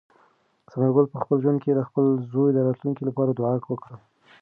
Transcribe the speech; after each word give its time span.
ثمر 0.71 0.89
ګل 0.95 1.05
په 1.13 1.17
خپل 1.23 1.35
زړه 1.43 1.51
کې 1.63 1.71
د 1.73 1.81
خپل 1.87 2.05
زوی 2.31 2.49
د 2.53 2.57
راتلونکي 2.67 3.03
لپاره 3.05 3.31
دعا 3.33 3.53
وکړه. 3.71 3.97